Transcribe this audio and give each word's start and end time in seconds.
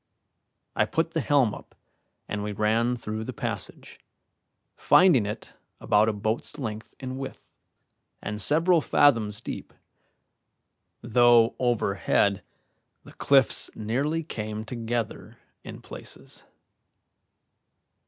I 0.75 0.87
put 0.87 1.11
the 1.11 1.21
helm 1.21 1.53
up, 1.53 1.75
and 2.27 2.41
we 2.43 2.53
ran 2.53 2.95
through 2.95 3.23
the 3.23 3.33
passage, 3.33 3.99
finding 4.75 5.27
it 5.27 5.53
about 5.79 6.09
a 6.09 6.13
boat's 6.13 6.57
length 6.57 6.95
in 6.99 7.19
width 7.19 7.53
and 8.19 8.41
several 8.41 8.81
fathoms 8.81 9.41
deep, 9.41 9.75
though 11.03 11.55
overhead 11.59 12.41
the 13.03 13.13
cliffs 13.13 13.69
nearly 13.75 14.23
came 14.23 14.65
together 14.65 15.37
in 15.63 15.83
places. 15.83 16.45